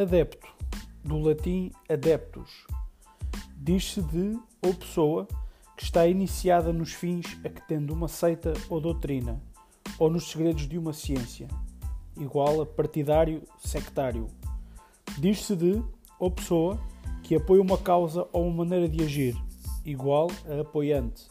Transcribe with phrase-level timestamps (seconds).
[0.00, 0.48] Adepto,
[1.04, 2.66] do latim adeptus,
[3.54, 5.28] diz-se de ou pessoa
[5.76, 9.38] que está iniciada nos fins a que tendo uma seita ou doutrina,
[9.98, 11.48] ou nos segredos de uma ciência,
[12.16, 14.28] igual a partidário sectário.
[15.18, 15.82] Diz-se de
[16.18, 16.80] ou pessoa
[17.22, 19.36] que apoia uma causa ou uma maneira de agir,
[19.84, 21.28] igual a apoiante.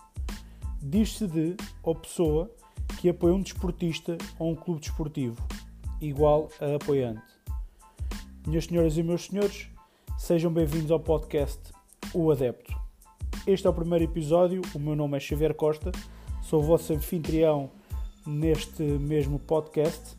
[0.79, 2.51] Diz-se de ou pessoa
[2.99, 5.43] que apoia um desportista ou um clube desportivo,
[5.99, 7.38] igual a apoiante.
[8.47, 9.67] Minhas senhoras e meus senhores,
[10.17, 11.59] sejam bem-vindos ao podcast
[12.13, 12.73] O Adepto.
[13.45, 15.91] Este é o primeiro episódio, o meu nome é Xavier Costa,
[16.41, 17.69] sou o vosso anfitrião
[18.25, 20.17] neste mesmo podcast.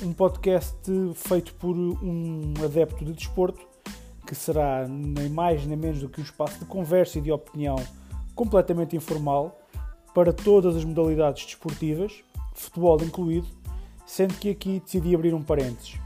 [0.00, 3.66] Um podcast feito por um adepto de desporto,
[4.24, 7.76] que será nem mais nem menos do que um espaço de conversa e de opinião
[8.34, 9.60] completamente informal
[10.14, 12.22] para todas as modalidades desportivas,
[12.54, 13.48] futebol incluído,
[14.06, 15.98] sendo que aqui decidi abrir um parênteses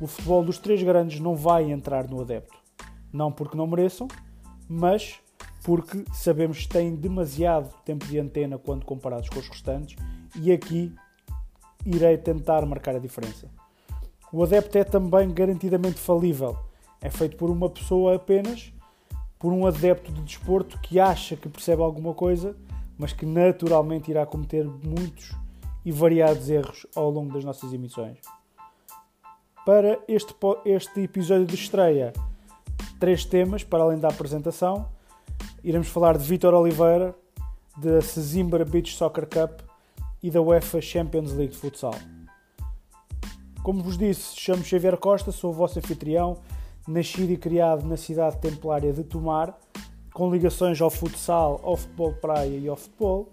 [0.00, 2.58] o futebol dos três grandes não vai entrar no adepto.
[3.12, 4.08] Não porque não mereçam,
[4.68, 5.18] mas
[5.62, 9.96] porque sabemos que têm demasiado tempo de antena quando comparados com os restantes
[10.36, 10.94] e aqui
[11.84, 13.48] irei tentar marcar a diferença.
[14.32, 16.58] O adepto é também garantidamente falível.
[17.00, 18.72] É feito por uma pessoa apenas,
[19.38, 22.56] por um adepto de desporto que acha que percebe alguma coisa,
[22.98, 25.32] mas que naturalmente irá cometer muitos
[25.84, 28.18] e variados erros ao longo das nossas emissões
[29.66, 30.32] para este,
[30.64, 32.12] este episódio de estreia.
[33.00, 34.88] Três temas, para além da apresentação.
[35.64, 37.16] Iremos falar de Vitor Oliveira,
[37.76, 39.62] da Sesimbra Beach Soccer Cup
[40.22, 41.96] e da UEFA Champions League de Futsal.
[43.64, 46.38] Como vos disse, chamo Xavier Costa, sou o vosso anfitrião,
[46.86, 49.58] nascido e criado na cidade templária de Tomar,
[50.14, 53.32] com ligações ao futsal, ao futebol praia e ao futebol,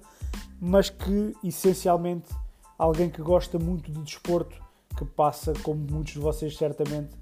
[0.60, 2.34] mas que essencialmente
[2.76, 4.64] alguém que gosta muito de desporto
[4.98, 7.16] que passa, como muitos de vocês certamente,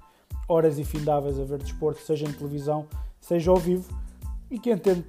[0.48, 2.86] horas infindáveis a ver desporto, seja em televisão,
[3.20, 3.88] seja ao vivo,
[4.50, 5.04] e que entende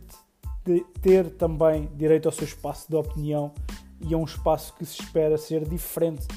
[1.01, 3.51] ter também direito ao seu espaço de opinião
[3.99, 6.27] e a um espaço que se espera ser diferente,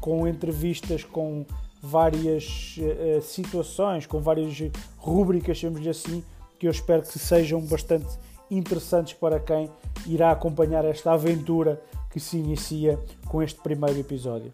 [0.00, 1.44] com entrevistas, com
[1.80, 4.56] várias uh, situações, com várias
[4.96, 6.24] rúbricas, chamemos-lhe assim,
[6.58, 8.18] que eu espero que sejam bastante
[8.50, 9.70] interessantes para quem
[10.06, 14.50] irá acompanhar esta aventura que se inicia com este primeiro episódio.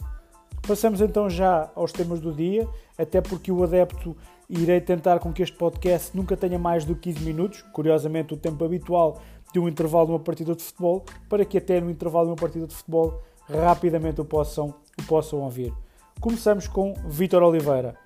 [0.66, 4.16] Passamos então já aos temas do dia, até porque o adepto
[4.48, 8.36] irei tentar com que este podcast nunca tenha mais do que 15 minutos, curiosamente o
[8.36, 9.20] tempo habitual
[9.52, 12.36] de um intervalo de uma partida de futebol, para que até no intervalo de uma
[12.36, 15.74] partida de futebol rapidamente o possam, o possam ouvir.
[16.20, 17.96] Começamos com Vítor Oliveira.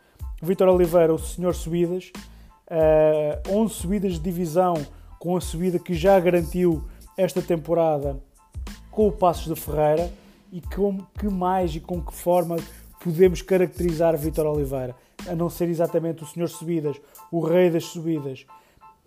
[0.42, 2.10] Vítor Oliveira, o senhor subidas,
[2.70, 4.74] uh, 11 subidas de divisão,
[5.18, 6.82] com a subida que já garantiu
[7.18, 8.18] esta temporada
[8.90, 10.10] com o Passos de Ferreira
[10.52, 12.56] e com que mais e com que forma
[13.02, 14.94] podemos caracterizar Vitor Oliveira,
[15.28, 16.96] a não ser exatamente o senhor subidas,
[17.30, 18.46] o rei das subidas.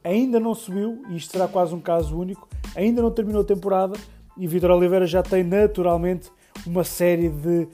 [0.04, 3.98] Ainda não subiu, e isto será quase um caso único, ainda não terminou a temporada
[4.40, 6.32] e Vitor Oliveira já tem naturalmente
[6.66, 7.68] uma série de uh,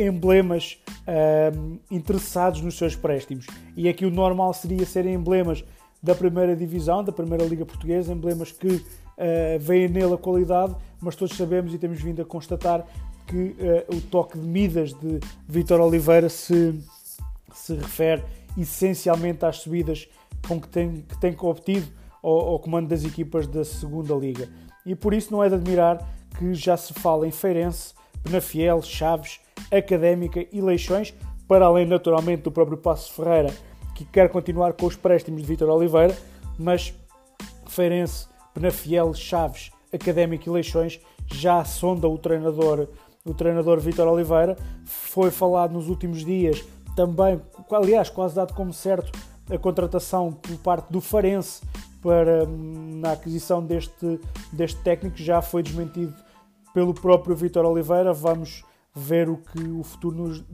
[0.00, 3.46] emblemas uh, interessados nos seus préstimos.
[3.76, 5.64] E aqui o normal seria serem emblemas
[6.02, 8.82] da primeira divisão, da primeira Liga Portuguesa, emblemas que uh,
[9.60, 12.86] veem nele a qualidade, mas todos sabemos e temos vindo a constatar
[13.26, 16.78] que uh, o toque de Midas de Vitor Oliveira se,
[17.52, 18.22] se refere
[18.58, 20.08] essencialmente às subidas
[20.46, 21.86] com que tem, que tem obtido
[22.22, 24.48] ao, ao comando das equipas da segunda Liga.
[24.84, 26.06] E por isso não é de admirar
[26.38, 29.40] que já se fala em Feirense, Penafiel, Chaves,
[29.70, 31.14] Académica e Leixões,
[31.46, 33.52] para além naturalmente do próprio Passo Ferreira,
[33.94, 36.16] que quer continuar com os préstimos de Vitor Oliveira,
[36.58, 36.94] mas
[37.66, 42.88] Feirense, Penafiel, Chaves, Académica e Leixões já sonda o treinador,
[43.24, 44.56] o treinador Vitor Oliveira.
[44.84, 46.64] Foi falado nos últimos dias
[46.96, 47.40] também,
[47.70, 49.10] aliás, quase dado como certo
[49.50, 51.62] a contratação por parte do Farense
[52.02, 54.20] para hum, na aquisição deste,
[54.52, 56.14] deste técnico já foi desmentido
[56.72, 58.12] pelo próprio Vitor Oliveira.
[58.12, 58.64] Vamos
[58.94, 60.44] ver o que o futuro nos,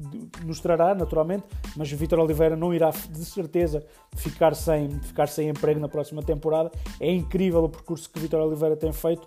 [0.44, 1.44] nos trará, naturalmente,
[1.76, 3.84] mas Vitor Oliveira não irá de certeza
[4.14, 6.70] ficar sem, ficar sem emprego na próxima temporada.
[7.00, 9.26] É incrível o percurso que Vitor Oliveira tem feito,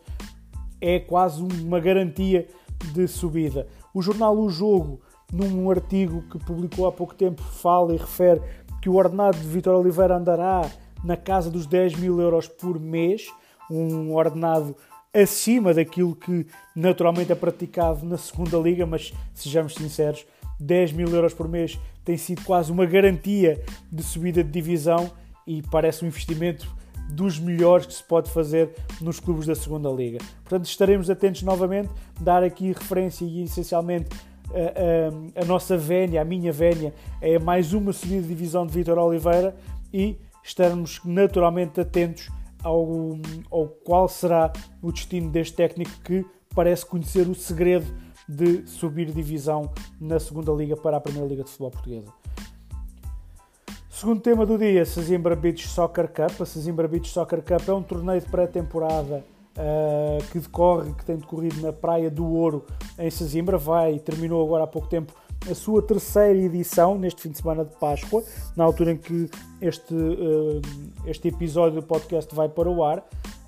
[0.80, 2.48] é quase uma garantia
[2.94, 3.68] de subida.
[3.94, 5.02] O jornal O Jogo,
[5.32, 8.42] num artigo que publicou há pouco tempo, fala e refere
[8.82, 10.70] que o ordenado de Vitor Oliveira andará
[11.04, 13.28] na casa dos 10 mil euros por mês,
[13.70, 14.76] um ordenado
[15.14, 16.46] acima daquilo que
[16.76, 20.26] naturalmente é praticado na segunda liga, mas sejamos sinceros,
[20.60, 25.12] 10 mil euros por mês tem sido quase uma garantia de subida de divisão
[25.48, 26.68] e parece um investimento
[27.10, 28.70] dos melhores que se pode fazer
[29.02, 30.20] nos clubes da segunda liga.
[30.44, 31.90] Portanto, estaremos atentos novamente,
[32.20, 34.10] dar aqui referência e essencialmente
[34.52, 38.74] a, a, a nossa vénia, a minha vénia, é mais uma subida de divisão de
[38.74, 39.56] Vitor Oliveira
[39.92, 42.30] e estarmos naturalmente atentos
[42.64, 43.18] ao,
[43.50, 44.52] ao qual será
[44.82, 47.88] o destino deste técnico que parece conhecer o segredo
[48.28, 52.14] de subir divisão na segunda liga para a primeira liga de futebol portuguesa.
[53.90, 56.42] Segundo tema do dia, Sesimbra Beach Soccer Cup.
[56.42, 59.26] A Sesimbra Beach Soccer Cup é um torneio de pré-temporada
[59.58, 62.66] uh, que decorre, que tem decorrido na Praia do Ouro,
[62.98, 63.58] em Sesimbra.
[63.58, 65.12] Vai, terminou agora há pouco tempo
[65.50, 68.24] a sua terceira edição, neste fim de semana de Páscoa,
[68.56, 69.30] na altura em que
[69.62, 70.62] este, uh,
[71.06, 73.00] este episódio do podcast vai para o ar.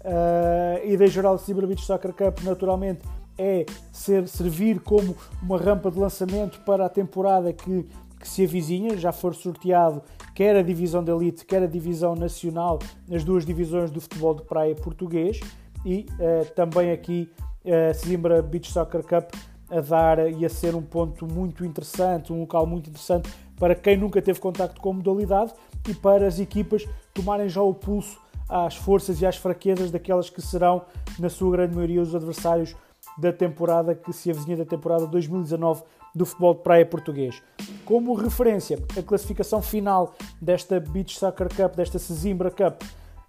[0.03, 3.01] Uh, geral do Sesimbra Beach Soccer Cup, naturalmente,
[3.37, 7.87] é ser, servir como uma rampa de lançamento para a temporada que
[8.21, 9.99] que se avizinha, já for sorteado
[10.33, 14.43] quer a divisão de elite, quer a divisão nacional, nas duas divisões do futebol de
[14.43, 15.39] praia português
[15.85, 19.33] e uh, também aqui a uh, eh, Zimbra Beach Soccer Cup
[19.71, 23.95] a dar e a ser um ponto muito interessante, um local muito interessante para quem
[23.95, 25.53] nunca teve contacto com a modalidade
[25.87, 28.19] e para as equipas tomarem já o pulso
[28.49, 30.81] às forças e às fraquezas daquelas que serão,
[31.17, 32.75] na sua grande maioria, os adversários
[33.17, 35.83] da temporada que se avizinha da temporada 2019
[36.13, 37.41] do futebol de praia português.
[37.85, 42.81] Como referência, a classificação final desta Beach Soccer Cup, desta Sesimbra Cup,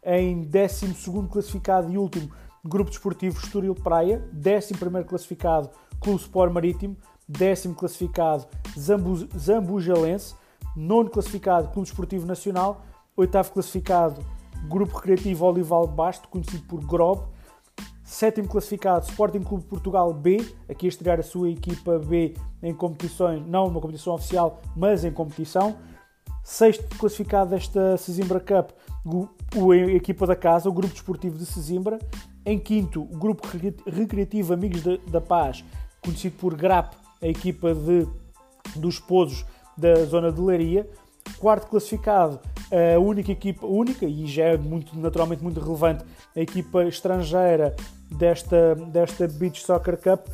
[0.04, 0.94] em 12
[1.30, 2.30] classificado e último,
[2.64, 4.74] Grupo Desportivo Estoril Praia, 11
[5.04, 5.70] classificado,
[6.02, 6.96] Clube Sport Marítimo,
[7.28, 8.46] 10 classificado,
[8.78, 10.34] Zambu Zambujalense,
[10.76, 12.82] 9 classificado, Clube Desportivo Nacional,
[13.16, 14.24] 8 classificado,
[14.68, 17.24] Grupo Recreativo Olival Basto, conhecido por GROB,
[18.04, 23.44] sétimo classificado Sporting Clube Portugal B, aqui a estrear a sua equipa B em competições,
[23.46, 25.76] não numa competição oficial, mas em competição.
[26.44, 31.98] Sexto classificado desta Sesimbra Cup, a equipa da casa, o Grupo Desportivo de Sesimbra.
[32.44, 33.46] Em quinto, o Grupo
[33.86, 35.64] Recreativo Amigos da Paz,
[36.02, 38.06] conhecido por GRAP, a equipa de,
[38.76, 39.44] dos Pozos
[39.76, 40.88] da zona de Leiria.
[41.38, 42.40] Quarto classificado,
[42.70, 46.04] a única equipa, única e já é muito, naturalmente muito relevante,
[46.36, 47.74] a equipa estrangeira
[48.10, 50.26] desta, desta Beach Soccer Cup,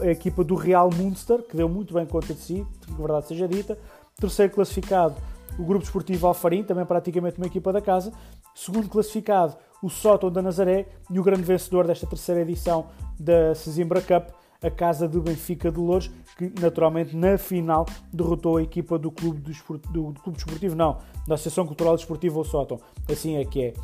[0.00, 3.48] a equipa do Real Munster, que deu muito bem conta de si, que verdade seja
[3.48, 3.78] dita.
[4.16, 5.16] Terceiro classificado,
[5.58, 8.12] o Grupo Esportivo Alfarim, também praticamente uma equipa da casa.
[8.54, 12.86] Segundo classificado, o Sótão da Nazaré e o grande vencedor desta terceira edição
[13.18, 14.30] da Sesimbra Cup,
[14.64, 19.40] a casa do Benfica de Louros, que naturalmente na final derrotou a equipa do Clube,
[19.40, 19.52] do,
[19.90, 20.96] do, do Clube Desportivo, não,
[21.28, 22.80] da Associação Cultural Desportiva ou Sótão.
[23.10, 23.74] Assim é que é.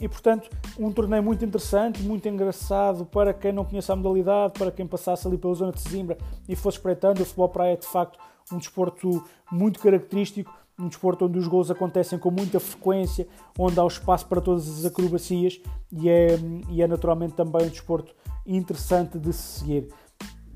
[0.00, 4.70] E portanto, um torneio muito interessante, muito engraçado para quem não conhece a modalidade, para
[4.70, 6.16] quem passasse ali pela zona de Sesimbra
[6.48, 7.20] e fosse espreitando.
[7.20, 8.16] O futebol praia é de facto
[8.52, 13.26] um desporto muito característico, um desporto onde os gols acontecem com muita frequência,
[13.58, 15.60] onde há o espaço para todas as acrobacias
[15.90, 16.38] e é,
[16.70, 18.14] e é naturalmente também um desporto
[18.46, 19.88] interessante de se seguir.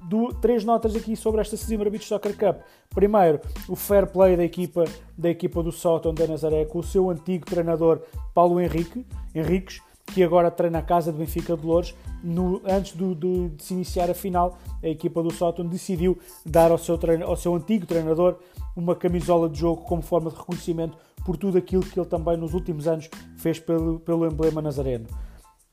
[0.05, 2.63] Do, três notas aqui sobre esta Sesimbra Beach Soccer Cup.
[2.91, 4.85] Primeiro, o fair play da equipa,
[5.17, 8.03] da equipa do Sótão da Nazaré com o seu antigo treinador
[8.35, 11.95] Paulo Henrique, Henriques, que agora treina a casa de Benfica de Louros.
[12.23, 16.71] No, antes do, do, de se iniciar a final, a equipa do Sótão decidiu dar
[16.71, 18.39] ao seu, treino, ao seu antigo treinador
[18.77, 22.55] uma camisola de jogo como forma de reconhecimento por tudo aquilo que ele também nos
[22.55, 25.07] últimos anos fez pelo, pelo emblema nazareno.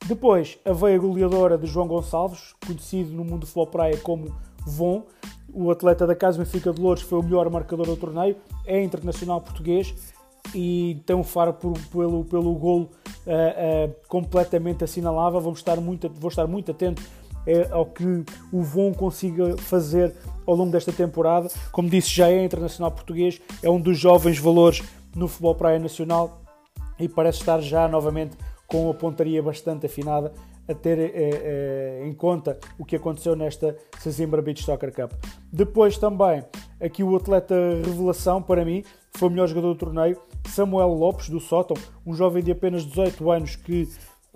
[0.06, 4.34] Depois, a veia goleadora de João Gonçalves, conhecido no mundo do futebol praia como
[4.66, 5.04] Von,
[5.52, 9.40] o atleta da Casa Benfica de Louros foi o melhor marcador do torneio, é internacional
[9.40, 9.94] português
[10.54, 12.90] e tem um faro por, pelo, pelo golo
[13.26, 15.40] uh, uh, completamente assinalável.
[15.40, 17.02] Vamos estar muito, vou estar muito atento
[17.46, 20.14] uh, ao que o Von consiga fazer
[20.46, 21.48] ao longo desta temporada.
[21.72, 24.82] Como disse, já é internacional português, é um dos jovens valores
[25.14, 26.42] no futebol praia nacional
[26.98, 30.32] e parece estar já novamente com a pontaria bastante afinada
[30.68, 35.12] a ter eh, eh, em conta o que aconteceu nesta Sesimbra Beach Soccer Cup.
[35.52, 36.44] Depois também,
[36.80, 37.54] aqui o atleta
[37.84, 40.16] revelação para mim, foi o melhor jogador do torneio,
[40.48, 43.88] Samuel Lopes, do Sótão, um jovem de apenas 18 anos que,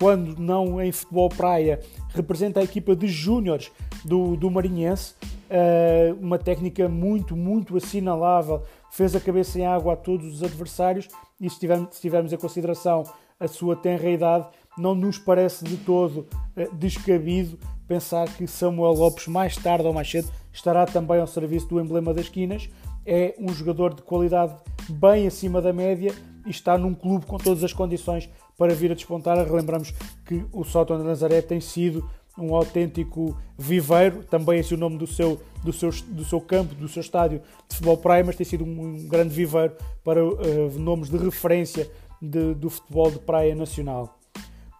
[0.04, 1.80] quando não em futebol praia,
[2.10, 3.72] representa a equipa de júniores
[4.04, 5.14] do, do Marinhense,
[5.48, 11.08] uh, uma técnica muito, muito assinalável, fez a cabeça em água a todos os adversários
[11.40, 13.04] e se tivermos, se tivermos em consideração
[13.40, 14.46] a sua tenra idade,
[14.76, 17.58] não nos parece de todo uh, descabido
[17.88, 22.12] pensar que Samuel Lopes, mais tarde ou mais cedo, estará também ao serviço do emblema
[22.12, 22.68] das esquinas.
[23.06, 24.54] É um jogador de qualidade
[24.86, 28.94] bem acima da média e está num clube com todas as condições para vir a
[28.94, 29.36] despontar.
[29.44, 29.92] Relembramos
[30.26, 32.08] que o Sótão de Nazaré tem sido
[32.38, 36.74] um autêntico viveiro, também esse é o nome do seu, do, seu, do seu campo,
[36.74, 40.36] do seu estádio de futebol praia, mas tem sido um, grande viveiro para uh,
[40.78, 41.88] nomes de referência
[42.20, 44.18] de, do futebol de praia nacional.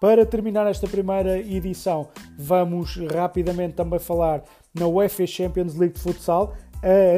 [0.01, 4.43] Para terminar esta primeira edição, vamos rapidamente também falar
[4.75, 6.55] na UEFA Champions League de Futsal,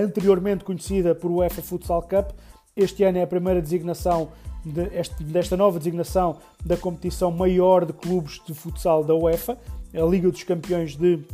[0.04, 2.30] anteriormente conhecida por UEFA Futsal Cup.
[2.76, 4.28] Este ano é a primeira designação
[4.66, 9.56] de, desta nova designação da competição maior de clubes de futsal da UEFA,
[9.94, 11.24] a Liga dos Campeões de,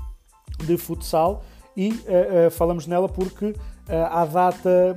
[0.64, 1.42] de Futsal,
[1.74, 3.56] e uh, uh, falamos nela porque uh,
[4.10, 4.94] à data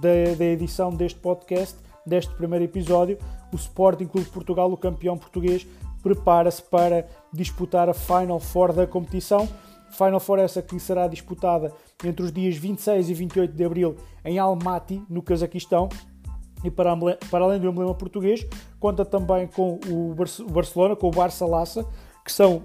[0.00, 3.18] da, da edição deste podcast, deste primeiro episódio,
[3.52, 5.66] o Sporting Clube de Portugal, o campeão português,
[6.02, 9.46] prepara-se para disputar a Final Four da competição.
[9.90, 11.72] Final Four essa que será disputada
[12.04, 15.88] entre os dias 26 e 28 de abril em Almaty, no Cazaquistão.
[16.66, 16.96] E para,
[17.30, 18.44] para além do emblema português,
[18.80, 20.12] conta também com o
[20.50, 21.86] Barcelona, com o Barça Lassa,
[22.24, 22.64] que são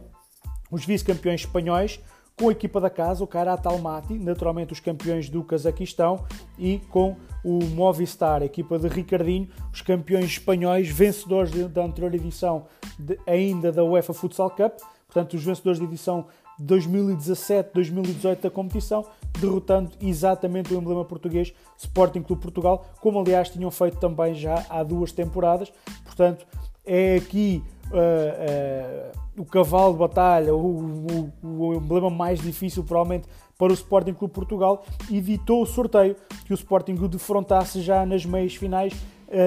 [0.72, 2.00] os vice-campeões espanhóis,
[2.36, 6.26] com a equipa da casa, o Karat Almaty, naturalmente os campeões do Cazaquistão,
[6.58, 12.66] e com o Movistar, a equipa de Ricardinho, os campeões espanhóis, vencedores da anterior edição
[12.98, 16.26] de, ainda da UEFA Futsal Cup, portanto, os vencedores da edição
[16.60, 19.06] 2017-2018 da competição,
[19.40, 24.84] derrotando exatamente o emblema português Sporting Clube Portugal, como aliás tinham feito também já há
[24.84, 25.72] duas temporadas.
[26.04, 26.46] Portanto,
[26.86, 33.28] é aqui uh, uh, o cavalo de batalha, o, o, o, emblema mais difícil, provavelmente,
[33.58, 34.84] para o Sporting Clube Portugal.
[35.12, 36.16] Evitou o sorteio
[36.46, 38.94] que o Sporting o defrontasse já nas meias finais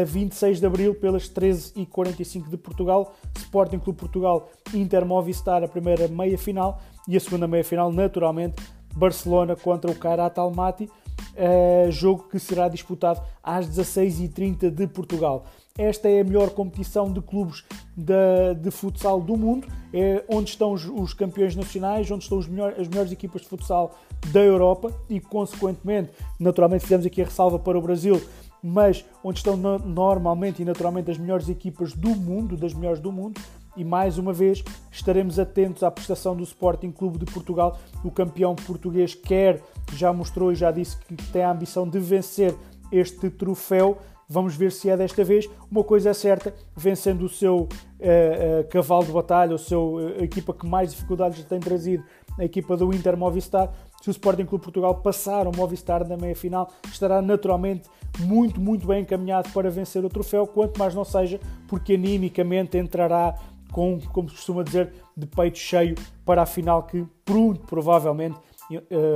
[0.07, 3.15] 26 de Abril, pelas 13h45 de Portugal.
[3.37, 6.81] Sporting Clube Portugal, Inter Movistar, a primeira meia-final.
[7.07, 8.57] E a segunda meia-final, naturalmente,
[8.95, 10.91] Barcelona contra o Kairat Almaty.
[11.35, 15.45] Uh, jogo que será disputado às 16h30 de Portugal.
[15.77, 17.65] Esta é a melhor competição de clubes
[17.97, 22.75] de, de futsal do mundo, é onde estão os, os campeões nacionais, onde estão melhor,
[22.79, 23.99] as melhores equipas de futsal
[24.33, 28.23] da Europa e, consequentemente, naturalmente fizemos aqui a ressalva para o Brasil,
[28.67, 33.39] mas onde estão normalmente e naturalmente as melhores equipas do mundo, das melhores do mundo,
[33.77, 37.79] e mais uma vez estaremos atentos à prestação do Sporting Clube de Portugal.
[38.03, 39.61] O campeão português quer,
[39.93, 42.55] já mostrou e já disse que tem a ambição de vencer
[42.91, 43.99] este troféu.
[44.27, 45.47] Vamos ver se é desta vez.
[45.71, 50.25] Uma coisa é certa, vencendo o seu uh, uh, cavalo de batalha, o seu, uh,
[50.25, 52.03] equipa que mais dificuldades tem trazido,
[52.39, 53.71] a equipa do Inter Movistar,
[54.05, 59.01] se o Sporting Clube Portugal passar o Movistar na meia-final, estará naturalmente muito, muito bem
[59.01, 63.35] encaminhado para vencer o troféu, quanto mais não seja, porque animicamente entrará
[63.73, 68.39] com, como se costuma dizer, de peito cheio para a final que muito provavelmente,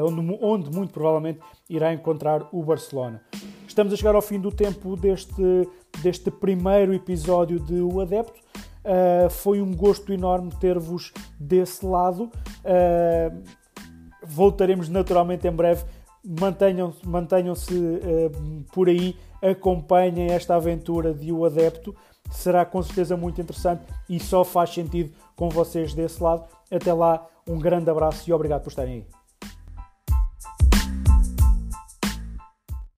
[0.03, 3.21] onde, onde muito provavelmente irá encontrar o Barcelona.
[3.67, 5.69] Estamos a chegar ao fim do tempo deste,
[6.01, 8.41] deste primeiro episódio de O Adepto.
[8.79, 12.31] Uh, foi um gosto enorme ter-vos desse lado.
[12.65, 13.68] Uh,
[14.29, 15.85] voltaremos naturalmente em breve.
[16.25, 21.95] Mantenham-se mantenham uh, por aí, acompanhem esta aventura de O Adepto.
[22.31, 26.45] Será com certeza muito interessante e só faz sentido com vocês desse lado.
[26.71, 29.18] Até lá, um grande abraço e obrigado por estarem aí.